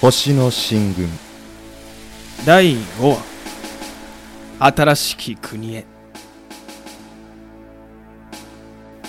[0.00, 1.10] 星の進軍。
[2.46, 5.84] 第5話新しき国へ。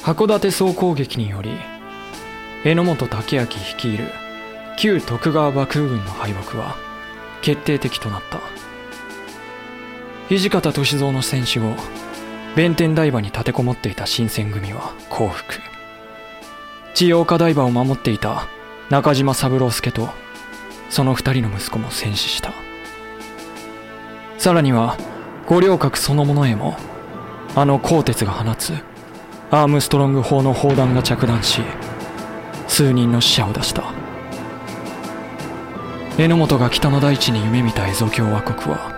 [0.04, 1.52] 函館総攻撃により
[2.66, 4.10] 榎本武明率いる
[4.78, 6.76] 旧徳川幕府軍の敗北は
[7.42, 8.42] 決定的となった。
[10.28, 11.74] 土方歳三の戦死後
[12.58, 15.56] 弁天台場に立てこもっていた新選組は降伏。
[16.94, 18.50] 千代岡台場を守っていた
[18.90, 20.10] 中島三郎介と
[20.92, 22.54] その二人の息子も戦死した。
[24.38, 24.98] さらには
[25.48, 26.76] 五稜郭そのものへも
[27.56, 28.74] あの鋼鉄が放つ
[29.52, 31.62] アームストロング砲の砲弾が着弾し
[32.68, 33.84] 数人の死者を出した。
[36.18, 38.92] 榎本が北の大地に夢見た蝦夷共和国は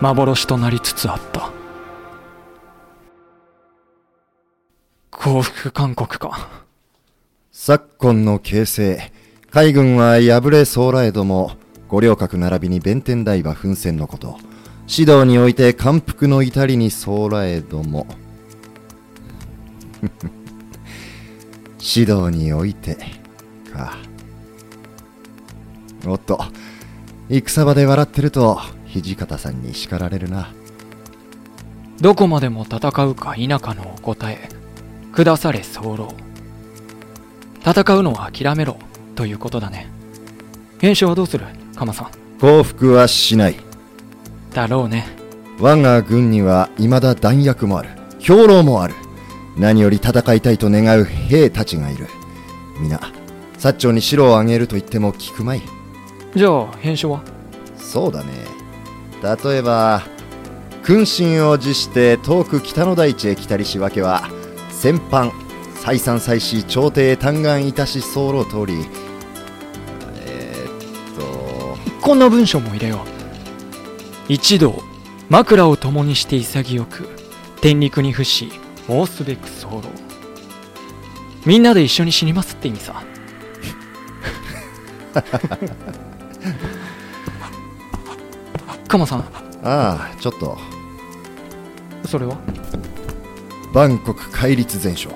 [0.00, 1.52] 幻となりつつあった。
[5.10, 6.48] 降伏勧告か。
[7.52, 9.12] 昨今の形勢
[9.50, 11.52] 海軍は敗れそうらえども
[11.88, 14.38] 五稜郭並びに弁天台場奮戦のこと。
[14.90, 18.06] 指導において感服の至りにそうらえども。
[21.80, 22.96] 指導において
[23.72, 23.96] か。
[26.06, 26.38] おっと
[27.30, 28.60] 戦場で笑ってると
[28.94, 30.52] 土方さんに叱られるな。
[32.00, 34.50] どこまでも戦うか否かのお答え。
[35.12, 36.14] 下され候
[37.64, 38.78] 戦うのは諦めろ。
[39.18, 39.90] ということだね。
[40.78, 41.44] 編集はどうする？
[41.74, 42.10] カマさん。
[42.40, 43.56] 降伏はしない。
[44.54, 45.08] だろうね。
[45.58, 47.88] 我が軍には未だ弾薬もある。
[48.20, 48.94] 兵糧もある。
[49.56, 52.06] 何より戦いたいと願う兵たちがいる。
[52.78, 53.00] 皆
[53.58, 55.62] 薩長に城を挙げると言っても聞くまい。
[56.36, 57.20] じゃあ編集は？
[57.76, 58.30] そうだね。
[59.20, 60.04] 例えば
[60.84, 64.30] 君臣を辞して遠く北の大地へ来たりしわけは
[64.70, 65.32] 戦犯
[65.74, 68.86] 再三再四朝廷へ嘆願いたし候通り
[72.08, 74.32] こんな文章も入れよう。
[74.32, 74.82] 一同
[75.28, 77.06] 枕を共にして潔く
[77.60, 78.50] 天陸に伏し
[78.86, 79.82] 申すべく候。
[81.44, 83.02] みんなで一緒に死にますって意味さ。
[88.88, 89.18] カモさん。
[89.62, 90.56] ああちょっと。
[92.06, 92.38] それは？
[93.74, 95.10] 万国戒律全書。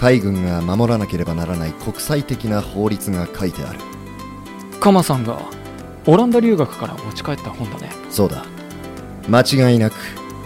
[0.00, 3.80] 海軍が守らなければならない国際的な法律が書いてある。
[4.80, 5.38] カマさんが
[6.06, 7.90] オランダ留学から持ち帰った本だね。
[8.10, 8.44] そうだ。
[9.28, 9.94] 間違いなく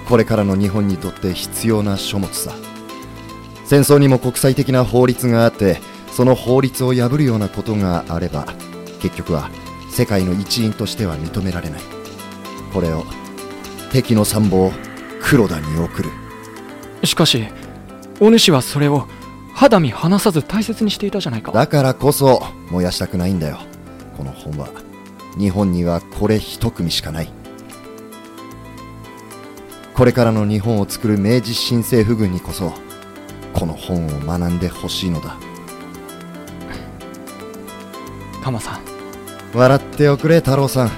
[0.09, 2.53] これからの日本にとって必要な書物さ
[3.65, 8.47] 戦争にも国際的な法律があってその法律を破るようなことがあれば
[9.01, 9.51] 結局は
[9.91, 11.81] 世界の一員としては認められない。
[12.73, 13.05] これを
[13.93, 14.73] 敵の参謀
[15.23, 16.11] 黒田に送る。
[17.05, 17.45] しかし
[18.21, 19.07] お主はそれを
[19.55, 21.53] 肌身離さず大切にしていたじゃないか。
[21.53, 23.61] だからこそ燃やしたくないんだよ。
[24.17, 24.69] この本は
[25.39, 27.33] 日本にはこれ一組しかない。
[29.95, 32.73] これからの日本を作る明治新政府軍にこそ
[33.53, 35.37] この本を学んでほしいのだ。
[38.43, 38.81] カマさん。
[39.55, 40.91] 笑っておくれ太郎さん。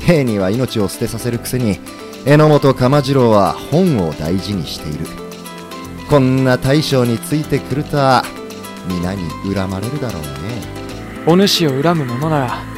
[0.00, 1.78] 兵には命を捨てさせるくせに
[2.24, 5.06] 榎本鎌次郎は本を大事にしている。
[6.08, 8.24] こんな大将についてくるとは
[8.88, 10.28] 皆に恨まれるだろうね。
[11.26, 12.75] お主を恨む者なら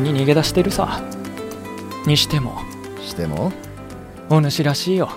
[0.00, 1.02] くに逃げ出してるさ。
[2.06, 2.58] にしても。
[3.02, 3.52] しても？
[4.30, 5.10] お主らしいよ。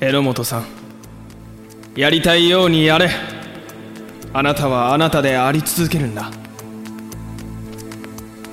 [0.00, 0.64] 榎本さん。
[1.96, 3.10] やりたいようにやれ。
[4.32, 6.30] あなたはあなたであり続けるんだ。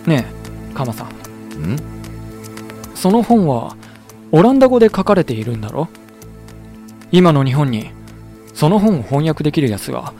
[0.06, 1.08] ねえカマさん。
[1.08, 1.80] ん？
[2.96, 3.76] その本は
[4.32, 5.88] オランダ語で書かれているんだろ？
[7.12, 7.92] 今の日本に
[8.54, 10.14] その本を翻訳できるやつが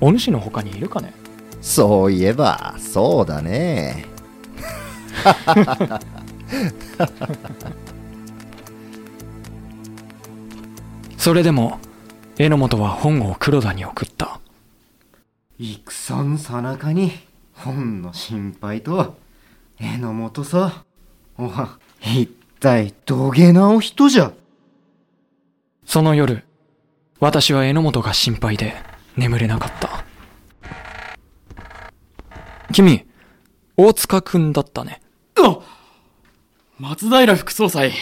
[0.00, 1.12] お主の他にいるかね？
[1.62, 4.06] そういえばそうだね。
[11.16, 11.78] それでも
[12.36, 14.40] 榎本は本を黒田に送った。
[15.58, 17.12] 戦のさなかに
[17.54, 19.16] 本の心配と
[19.78, 20.82] 榎本さ
[21.38, 22.26] おは一
[22.58, 24.32] 体どげなお人じゃ。
[25.84, 26.44] その夜
[27.20, 28.74] 私は榎本が心配で
[29.16, 29.91] 眠れなかった
[32.72, 33.06] 君
[33.76, 35.00] 大塚君だったね。
[35.36, 35.60] あ
[36.78, 37.92] 松平副総裁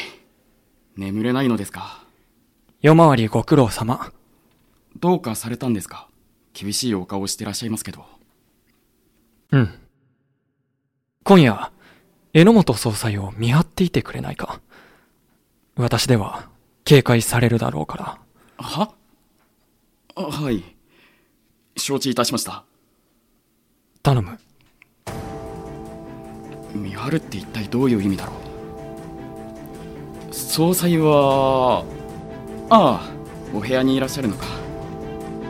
[0.97, 2.05] 眠れないのですか？
[2.81, 4.13] 夜回りご苦労様。
[4.99, 6.09] どうかされたんですか？
[6.53, 8.05] 厳しいお顔をしてらっしゃいますけど。
[9.53, 9.79] うん。
[11.25, 11.71] 今夜
[12.33, 14.61] 榎本総裁を見張っていてくれないか。
[15.77, 16.49] 私では
[16.85, 18.19] 警戒されるだろうから。
[18.59, 18.95] は？
[20.17, 20.65] あはい。
[21.77, 22.65] 承知いたしました。
[24.03, 24.39] 頼む
[26.75, 28.35] 見張るって一体どういう意味だろう？
[30.35, 31.85] 総裁は
[32.71, 33.11] ああ
[33.55, 34.47] お部屋にいらっしゃるのか。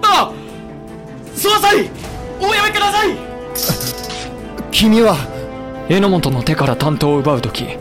[0.02, 0.32] ああ
[1.34, 1.90] 総裁
[2.40, 3.14] おやめください！
[4.72, 5.16] 君は
[5.88, 7.76] 榎本の手から担当を奪う時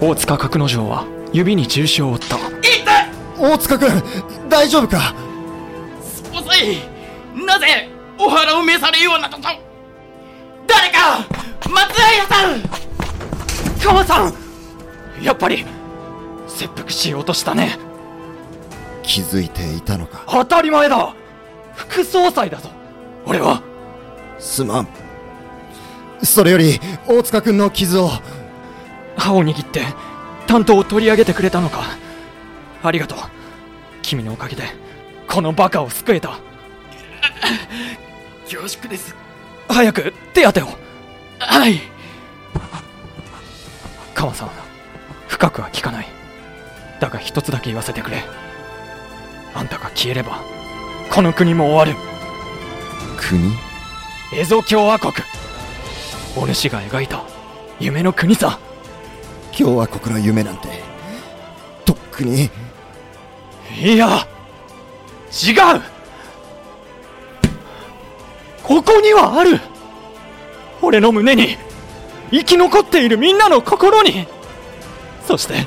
[0.00, 2.38] 大塚角之丞は指に重傷を負った。
[3.36, 3.90] 大塚君
[4.48, 5.12] 大丈夫か？
[6.32, 6.78] 総裁
[7.34, 7.88] なぜ
[8.18, 9.42] お腹を召されようなどと？
[10.68, 11.26] 誰か
[11.68, 12.62] 松平さん
[13.84, 14.34] 川さん。
[15.22, 15.66] やっぱり
[16.48, 17.78] 切腹しようとしたね。
[19.02, 20.24] 気づいていたのか？
[20.26, 21.14] 当たり前だ。
[21.74, 22.70] 副総裁だぞ。
[23.26, 23.62] 俺は。
[24.38, 24.88] すまん。
[26.22, 28.10] それより大塚君の傷を。
[29.18, 29.82] 歯を握って
[30.46, 31.82] 担当を取り上げてくれたのか。
[32.82, 33.18] ありがとう。
[34.00, 34.62] 君のおかげで
[35.28, 36.38] このバカを救えた。
[38.50, 39.14] 恐縮です。
[39.68, 40.68] 早く手当てを。
[41.38, 41.80] はい
[44.24, 44.50] 川さん
[45.28, 46.06] 深くは聞かない。
[46.98, 48.24] だが一つだけ言わせてくれ。
[49.54, 50.42] あんたが消えれば
[51.12, 52.00] この国も終わる。
[53.18, 53.52] 国？
[54.32, 55.12] エゾ共和国。
[56.36, 57.22] お主が描いた
[57.78, 58.58] 夢の国さ。
[59.56, 60.68] 共和国の夢なんて
[61.84, 62.48] とっくに。
[63.78, 64.26] いや
[65.32, 65.82] 違う。
[68.62, 69.60] ここにはある。
[70.80, 71.58] 俺の胸に
[72.34, 74.26] 生き残っているみんなの心に。
[75.26, 75.66] そして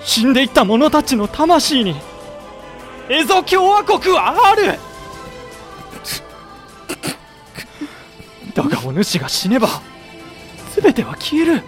[0.00, 1.96] 死んでいった者たちの魂に
[3.08, 4.78] エゾ共和国はある。
[8.54, 9.68] だがお主が死ねば
[10.76, 11.62] 全ては消える。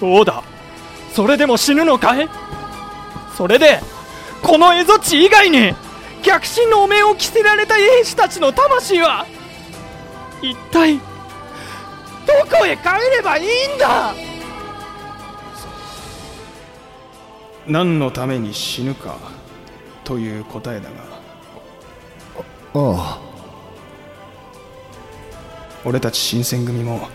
[0.00, 0.42] どうだ。
[1.12, 2.28] それでも死ぬのかい？
[3.36, 3.80] それで
[4.42, 5.74] この蝦夷地以外に
[6.22, 9.26] 逆進のお面を着せられた兵士たちの魂は
[10.40, 10.98] 一体
[12.50, 12.84] どこへ帰
[13.16, 14.14] ればいいんだ？
[17.66, 19.16] 何のために死ぬか
[20.04, 20.96] という答えだが。
[22.74, 23.20] ああ。
[25.84, 27.08] 俺たち新選組も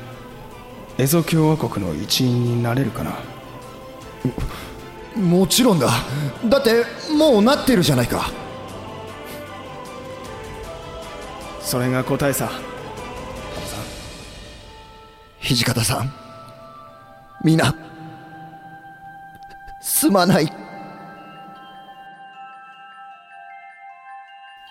[0.97, 3.13] エゾ共和国の一員になれるかな？
[5.15, 5.89] もちろんだ。
[6.45, 6.85] だって
[7.17, 8.29] もうなってるじゃないか。
[11.59, 12.49] それが答えさ
[15.55, 16.11] 土方さん。
[17.41, 17.73] 皆
[19.81, 20.51] すまない。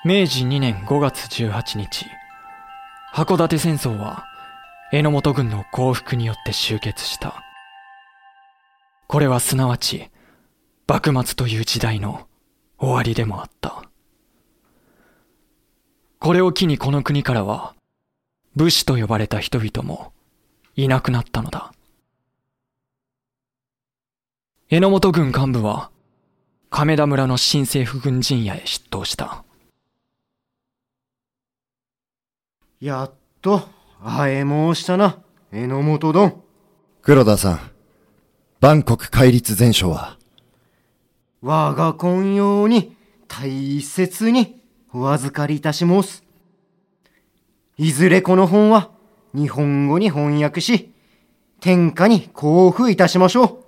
[0.05, 2.07] 明治2年5月18日。
[3.15, 4.27] 函館戦争は
[4.93, 7.43] 榎本軍の降伏によって終結した。
[9.07, 10.11] これはすなわち
[10.87, 12.29] 幕末という時代の
[12.79, 13.83] 終わりでもあった。
[16.19, 17.75] これを機にこの国からは
[18.55, 20.13] 武士と呼ばれた人々も
[20.77, 21.73] いなくなったのだ。
[24.69, 25.91] 榎本軍幹部は
[26.69, 29.43] 亀田村の新政府軍陣屋へ出頭した。
[32.79, 33.69] やっと
[34.05, 35.19] 会え申したな
[35.51, 36.45] 榎本殿。
[37.01, 37.61] 黒田さん
[38.61, 40.19] 万国戒律全書は。
[41.41, 42.97] 我が今用に
[43.29, 44.61] 大切に
[44.93, 46.23] お預かりいたします。
[47.79, 48.91] いずれこの本は
[49.37, 50.91] 日本語に翻訳し
[51.61, 53.65] 天下に交付いたしましょう。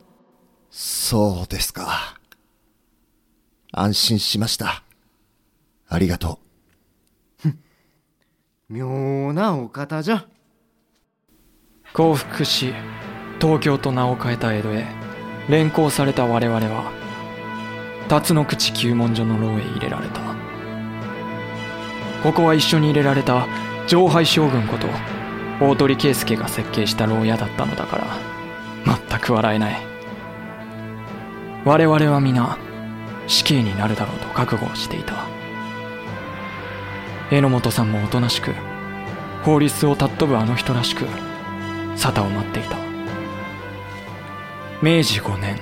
[0.71, 2.19] そうですか。
[3.71, 4.83] 安心しました。
[5.87, 6.39] ありがと
[8.71, 10.25] 妙なお方じゃ。
[11.93, 12.73] 降伏し
[13.39, 14.87] 東京と名を変えた江戸へ
[15.51, 16.93] 連行された我々は
[18.09, 20.21] 辰野口旧文所の牢へ入れられた。
[22.23, 23.47] ここは一緒に入れられた
[23.87, 25.18] 上海将軍こと
[25.61, 29.77] 大鳥圭介が設計した牢屋だったのだから全く笑えない。
[31.65, 32.57] 我々は皆
[33.27, 35.27] 死刑になるだろうと覚悟をしていた。
[37.31, 38.55] 榎本さんもおとなしく
[39.43, 41.05] 法律を尊ぶあの人らしく
[41.97, 42.77] 沙汰を待っていた。
[44.81, 45.59] 明治5年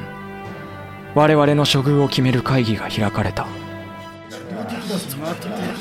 [1.15, 3.47] 我々の処遇を決める会議が開かれた。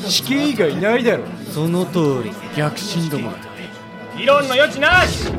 [0.08, 1.26] 死刑以外いないだろ。
[1.52, 2.32] その通り。
[2.56, 3.34] 逆進ども
[4.18, 5.32] 議論の余地なし。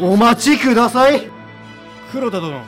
[0.00, 1.30] お待ちください。
[2.10, 2.62] 黒田殿。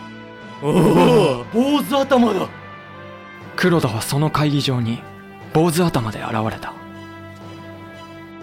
[0.63, 2.49] おお坊主頭だ。
[3.57, 5.03] 黒田はその会議場に
[5.53, 6.75] 坊主頭で現れた。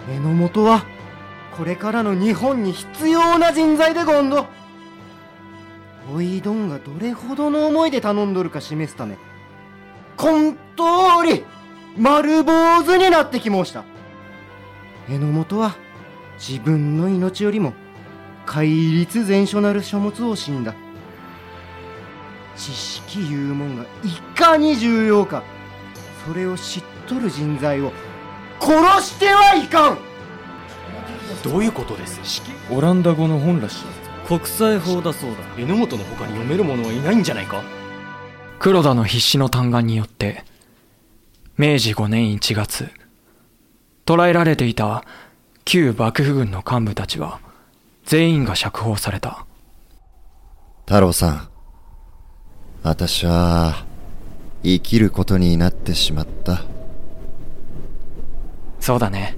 [0.08, 0.84] 榎本は
[1.56, 4.46] これからの日本に必要な人材でゴンド。
[6.12, 9.16] おいどんがどれほどの思いで頼んどるか示すため
[10.16, 10.58] こん通
[11.24, 11.44] り
[11.96, 13.84] 丸坊主になってきました。
[15.08, 15.76] 榎本は
[16.40, 17.74] 自分の命よりも
[18.46, 20.74] 戒律全書なる書物を死んだ。
[22.56, 23.86] 知識いうもんがい
[24.34, 25.44] かに重要か。
[26.26, 27.92] それを知っとる人材を
[28.58, 29.98] 殺してはいかん。
[31.44, 32.42] どういうことです？
[32.70, 33.84] オランダ語の本らしい。
[34.26, 35.38] 国際法だそうだ。
[35.58, 37.62] 榎本の他に読める者はいないんじゃないか？
[38.58, 40.44] 黒田の必死の嘆願によって
[41.56, 42.90] 明治5年1月
[44.04, 45.04] 捕らえられていた
[45.64, 47.40] 旧幕府軍の幹部たちは
[48.04, 49.46] 全員が釈放された。
[50.86, 51.48] 太郎さん
[52.82, 53.84] 私は
[54.62, 56.64] 生きることになってしまった。
[58.80, 59.36] そうだね。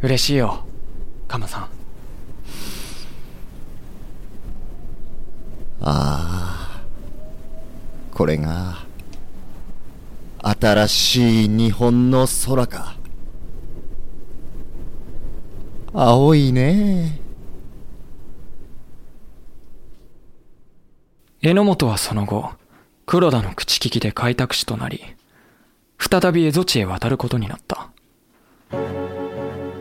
[0.00, 0.64] 嬉しいよ
[1.26, 1.62] カマさん。
[1.62, 1.68] あ
[5.80, 6.82] あ
[8.12, 8.78] これが
[10.42, 12.97] 新しい日本の空か
[15.94, 17.18] 青いね。
[21.40, 22.50] 榎本はその後
[23.06, 25.00] 黒田の口利きで開拓使となり
[25.98, 27.90] 再び蝦夷地へ渡ることになった。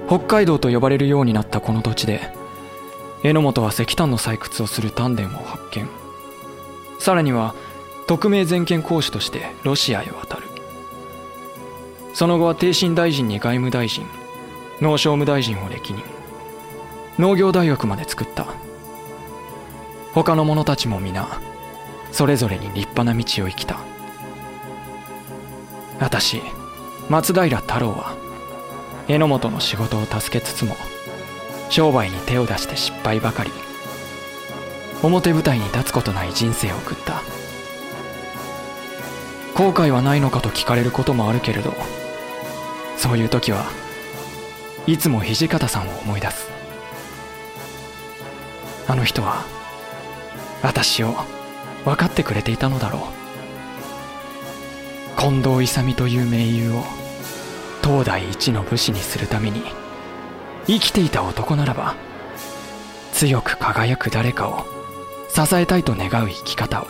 [0.07, 2.31] 北海道と呼ばれるようになったこの土地で
[3.23, 5.89] 榎本は石炭の採掘をする丹田を発見。
[6.99, 7.53] さらには
[8.07, 10.43] 特命全権公使としてロシアへ渡る。
[12.13, 14.05] その後は帝臣大臣に外務大臣
[14.79, 16.03] 農商務大臣を歴任。
[17.17, 18.45] 農業大学まで作った。
[20.13, 21.39] 他の者たちも皆
[22.11, 23.79] それぞれに立派な道を生きた。
[25.99, 26.41] 私
[27.09, 28.15] 松平太郎は
[29.07, 30.75] 榎本の仕事を助けつつも
[31.69, 33.51] 商売に手を出して失敗ばかり
[35.01, 37.21] 表舞台に立つことない人生を送った。
[39.55, 41.73] 後悔はないのかと聞かれることもあるけれど
[42.95, 43.65] そういう時は
[44.87, 46.49] いつも土方さんを思い出す。
[48.87, 49.43] あの人は
[50.63, 51.13] 私を
[51.83, 53.01] 分かってくれていたのだろう。
[55.19, 56.83] 近藤勇という盟友を
[57.83, 59.61] 東大一の武士にするために
[60.67, 61.95] 生きていた男ならば
[63.11, 64.65] 強く輝く誰かを
[65.27, 66.87] 支えたいと願う生き方を。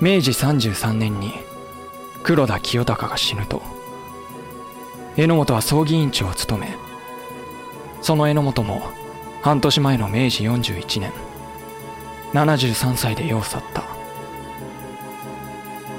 [0.00, 1.34] 明治33年に
[2.24, 3.62] 黒田清隆が死ぬと
[5.16, 6.76] 榎本は葬儀委員長を務め
[8.00, 8.82] その榎本も
[9.42, 11.12] 半年前の明治41年
[12.32, 13.84] 73歳で世を去った。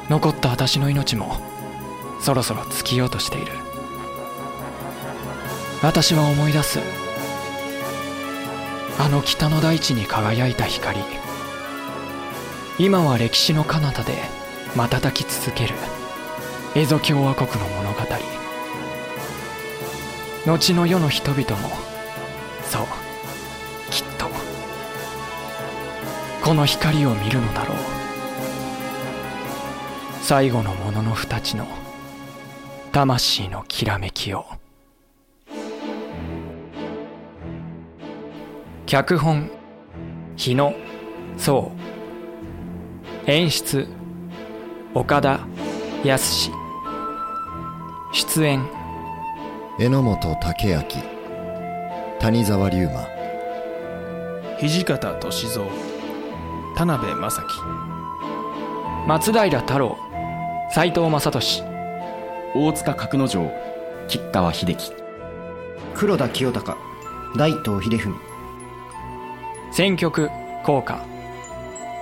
[0.10, 1.38] 残った私の命も
[2.20, 3.51] そろそろ尽きようとしている。
[5.82, 6.79] 私は思い出す。
[9.00, 11.00] あの北の大地に輝いた光。
[12.79, 14.13] 今は歴史の彼方で
[14.75, 15.75] 瞬き続ける。
[16.74, 18.42] 蝦夷共和国の物語。
[20.45, 21.69] 後の世の人々も。
[22.65, 22.85] そう。
[23.89, 24.27] きっと。
[26.43, 27.77] この光を見るのだろう。
[30.21, 31.65] 最後のものの二ちの。
[32.91, 34.45] 魂のきらめきを。
[38.85, 39.50] 脚本。
[40.35, 40.73] 日野。
[41.38, 41.71] 壮
[43.27, 43.88] 演出。
[44.93, 45.39] 岡田
[46.03, 46.51] 康
[48.12, 48.82] 出演。
[49.80, 50.36] 榎本武
[50.68, 50.84] 明
[52.20, 53.08] 谷沢龍馬
[54.60, 55.65] 土方歳三
[56.75, 57.48] 田辺正樹
[59.08, 59.98] 松平太郎
[60.70, 61.63] 斎藤正俊
[62.53, 63.51] 大塚角之丞
[64.08, 64.94] 吉川秀樹
[65.96, 66.77] 黒田清隆
[67.36, 68.15] 大東秀文。
[69.72, 70.30] 選曲
[70.63, 71.03] 効果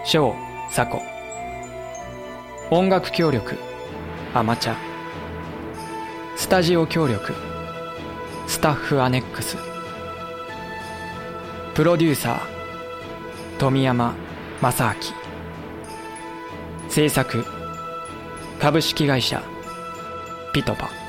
[0.03, 0.35] 小
[0.69, 1.01] 佐子
[2.69, 3.55] 音楽協力
[4.33, 4.75] アマチャ
[6.35, 7.50] スタジオ協力
[8.51, 9.55] スタッフアネックス。
[11.73, 12.39] プロデューサー
[13.57, 14.13] 富山
[14.59, 16.89] 正明。
[16.89, 17.45] 制作
[18.59, 19.41] 株式会社
[20.53, 21.00] ピトパ。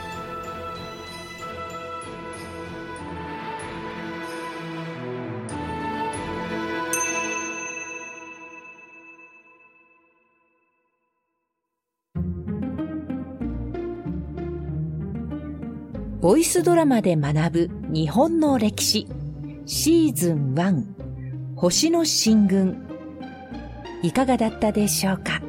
[16.23, 19.09] ボイスドラマで学ぶ日本の歴史。
[19.67, 20.85] シーズン1
[21.57, 22.87] 星の進軍。
[24.05, 25.43] いかがだったでしょうか？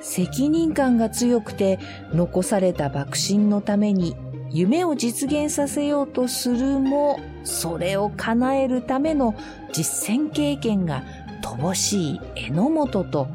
[0.00, 1.78] 責任感が強くて
[2.14, 4.16] 残された幕臣のために
[4.48, 9.34] 夢を実現させようとするもそれを叶えるための
[9.74, 11.04] 実践経験が
[11.42, 13.28] 乏しい榎本と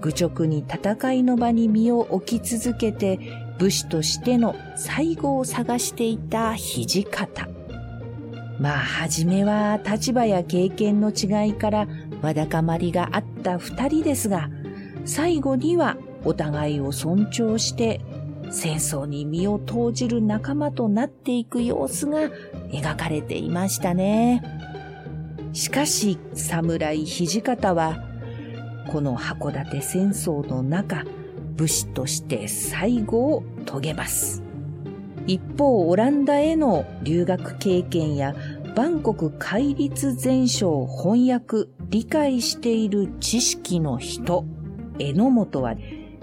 [0.00, 3.20] 愚直に戦いの場に身を置き続けて
[3.62, 7.48] 武士としての最後を探していた土方。
[8.58, 11.86] まあ、はじめは立場や経験の違いから
[12.22, 14.50] わだかまりがあった二人ですが、
[15.04, 18.00] 最後にはお互いを尊重して
[18.50, 22.30] 戦争に身を投じる仲間となっていく様子が
[22.72, 24.42] 描かれていましたね。
[25.52, 28.02] しかし、侍土方は、
[28.90, 31.04] この函館戦争の中、
[31.56, 34.42] 武士として最後を遂げます。
[35.26, 38.34] 一方、オランダへの留学経験や
[38.74, 44.44] 万国戒律全書を翻訳、理解している知識の人、
[44.98, 45.74] 榎本は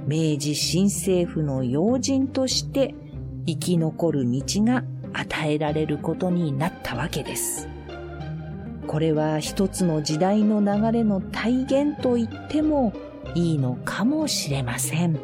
[0.06, 2.96] 明治新政府の要人として
[3.46, 4.84] 生き残る道が
[5.14, 7.68] 与えられることになったわけです。
[8.88, 12.92] これは一つの時代の流れの体現と言っても
[13.36, 15.20] いいのかもしれません。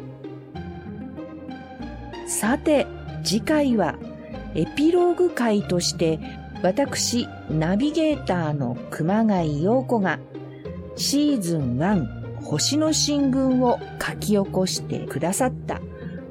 [2.26, 2.86] さて、
[3.24, 3.96] 次回は
[4.54, 6.18] エピローグ回として
[6.62, 10.18] 私、ナビゲーターの熊谷陽子が
[10.96, 15.80] シーズン1星の進軍を書き起こしてくださった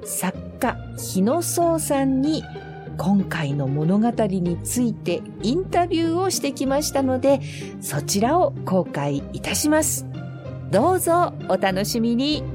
[0.04, 2.44] 作家日野壮さんに
[2.98, 7.42] 今回の物語についてインタビューをしてきましたので
[7.82, 10.06] そちらを公開いたします。
[10.76, 12.55] どうぞお楽しみに。